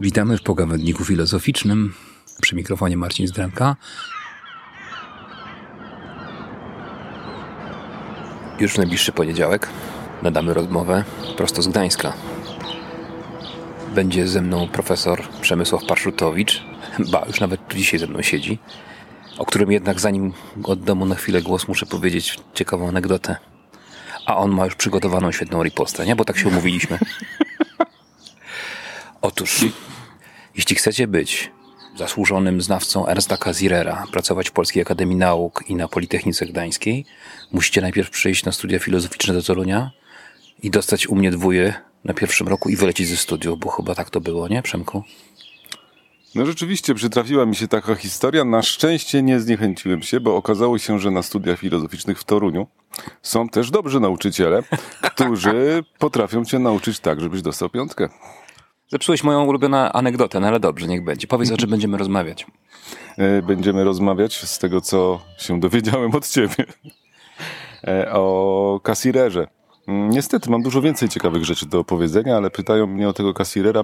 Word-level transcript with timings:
Witamy 0.00 0.38
w 0.38 0.42
pogawędniku 0.42 1.04
filozoficznym. 1.04 1.94
Przy 2.40 2.56
mikrofonie 2.56 2.96
Marcin 2.96 3.26
Zdremka. 3.26 3.76
Już 8.60 8.72
w 8.72 8.78
najbliższy 8.78 9.12
poniedziałek 9.12 9.68
nadamy 10.22 10.54
rozmowę 10.54 11.04
prosto 11.36 11.62
z 11.62 11.68
Gdańska. 11.68 12.12
Będzie 13.94 14.28
ze 14.28 14.42
mną 14.42 14.68
profesor 14.68 15.22
Przemysław 15.40 15.84
Parszutowicz, 15.84 16.62
ba, 17.10 17.24
już 17.26 17.40
nawet 17.40 17.68
tu 17.68 17.76
dzisiaj 17.76 18.00
ze 18.00 18.06
mną 18.06 18.22
siedzi, 18.22 18.58
o 19.38 19.46
którym 19.46 19.72
jednak 19.72 20.00
zanim 20.00 20.32
oddam 20.64 20.98
mu 20.98 21.06
na 21.06 21.14
chwilę 21.14 21.42
głos, 21.42 21.68
muszę 21.68 21.86
powiedzieć 21.86 22.40
ciekawą 22.54 22.88
anegdotę. 22.88 23.36
A 24.26 24.36
on 24.36 24.50
ma 24.50 24.64
już 24.64 24.74
przygotowaną 24.74 25.32
świetną 25.32 25.62
ripostę, 25.62 26.06
nie? 26.06 26.16
Bo 26.16 26.24
tak 26.24 26.38
się 26.38 26.48
umówiliśmy. 26.48 26.98
Otóż, 29.22 29.64
jeśli 30.58 30.76
chcecie 30.76 31.06
być 31.06 31.50
zasłużonym 31.96 32.62
znawcą 32.62 33.06
Ernsta 33.06 33.36
Kazirera, 33.36 34.04
pracować 34.12 34.48
w 34.48 34.52
Polskiej 34.52 34.82
Akademii 34.82 35.16
Nauk 35.16 35.64
i 35.68 35.74
na 35.74 35.88
Politechnice 35.88 36.46
Gdańskiej, 36.46 37.04
musicie 37.52 37.80
najpierw 37.80 38.10
przyjść 38.10 38.44
na 38.44 38.52
studia 38.52 38.78
filozoficzne 38.78 39.34
do 39.34 39.42
Torunia 39.42 39.90
i 40.62 40.70
dostać 40.70 41.06
u 41.06 41.14
mnie 41.14 41.30
dwóje 41.30 41.74
na 42.04 42.14
pierwszym 42.14 42.48
roku 42.48 42.68
i 42.68 42.76
wylecieć 42.76 43.08
ze 43.08 43.16
studiów, 43.16 43.58
bo 43.58 43.70
chyba 43.70 43.94
tak 43.94 44.10
to 44.10 44.20
było, 44.20 44.48
nie, 44.48 44.62
Przemku? 44.62 45.02
No 46.34 46.46
rzeczywiście 46.46 46.94
przytrafiła 46.94 47.46
mi 47.46 47.56
się 47.56 47.68
taka 47.68 47.94
historia. 47.94 48.44
Na 48.44 48.62
szczęście 48.62 49.22
nie 49.22 49.40
zniechęciłem 49.40 50.02
się, 50.02 50.20
bo 50.20 50.36
okazało 50.36 50.78
się, 50.78 51.00
że 51.00 51.10
na 51.10 51.22
studiach 51.22 51.58
filozoficznych 51.58 52.20
w 52.20 52.24
Toruniu 52.24 52.66
są 53.22 53.48
też 53.48 53.70
dobrzy 53.70 54.00
nauczyciele, 54.00 54.62
którzy 55.02 55.84
potrafią 55.98 56.44
cię 56.44 56.58
nauczyć 56.58 57.00
tak, 57.00 57.20
żebyś 57.20 57.42
dostał 57.42 57.68
piątkę. 57.68 58.08
Zepsułeś 58.88 59.24
moją 59.24 59.44
ulubioną 59.44 59.76
anegdotę, 59.76 60.40
no 60.40 60.46
ale 60.46 60.60
dobrze, 60.60 60.86
niech 60.86 61.04
będzie. 61.04 61.26
Powiedz, 61.26 61.52
o 61.52 61.56
czym 61.56 61.70
będziemy 61.74 61.98
rozmawiać. 61.98 62.46
E, 63.18 63.42
będziemy 63.42 63.84
rozmawiać 63.84 64.44
z 64.44 64.58
tego, 64.58 64.80
co 64.80 65.20
się 65.38 65.60
dowiedziałem 65.60 66.14
od 66.14 66.28
ciebie. 66.28 66.64
E, 67.84 68.12
o 68.12 68.80
kasirerze. 68.82 69.48
Mm, 69.88 70.10
niestety, 70.10 70.50
mam 70.50 70.62
dużo 70.62 70.82
więcej 70.82 71.08
ciekawych 71.08 71.44
rzeczy 71.44 71.66
do 71.66 71.78
opowiedzenia, 71.78 72.36
ale 72.36 72.50
pytają 72.50 72.86
mnie 72.86 73.08
o 73.08 73.12
tego 73.12 73.34
kasirera, 73.34 73.82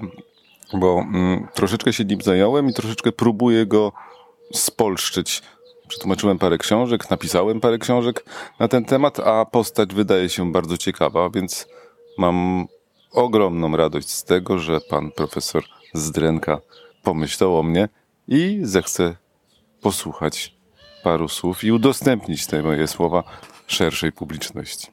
bo 0.73 0.99
mm, 0.99 1.47
troszeczkę 1.53 1.93
się 1.93 2.05
nim 2.05 2.21
zająłem 2.21 2.69
i 2.69 2.73
troszeczkę 2.73 3.11
próbuję 3.11 3.65
go 3.65 3.91
spolszczyć. 4.53 5.41
Przetłumaczyłem 5.87 6.39
parę 6.39 6.57
książek, 6.57 7.09
napisałem 7.09 7.59
parę 7.59 7.77
książek 7.77 8.25
na 8.59 8.67
ten 8.67 8.85
temat, 8.85 9.19
a 9.19 9.45
postać 9.45 9.93
wydaje 9.93 10.29
się 10.29 10.51
bardzo 10.51 10.77
ciekawa, 10.77 11.29
więc 11.29 11.67
mam 12.17 12.67
ogromną 13.15 13.77
radość 13.77 14.09
z 14.09 14.23
tego, 14.23 14.59
że 14.59 14.81
pan 14.81 15.11
profesor 15.11 15.63
Zdrenka 15.93 16.61
pomyślał 17.03 17.59
o 17.59 17.63
mnie 17.63 17.89
i 18.27 18.59
zechce 18.63 19.15
posłuchać 19.81 20.55
paru 21.03 21.27
słów 21.27 21.63
i 21.63 21.71
udostępnić 21.71 22.47
te 22.47 22.63
moje 22.63 22.87
słowa 22.87 23.23
szerszej 23.67 24.11
publiczności. 24.11 24.87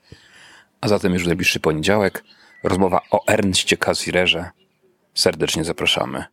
A 0.81 0.89
zatem 0.89 1.13
już 1.13 1.27
najbliższy 1.27 1.61
poniedziałek 1.61 2.25
rozmowa 2.63 3.01
o 3.11 3.27
Ernstie 3.27 3.77
Kazirerze. 3.77 4.51
Serdecznie 5.15 5.65
zapraszamy. 5.65 6.25